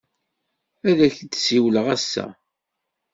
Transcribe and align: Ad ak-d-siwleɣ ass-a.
Ad 0.89 0.99
ak-d-siwleɣ 1.07 1.87
ass-a. 1.95 2.25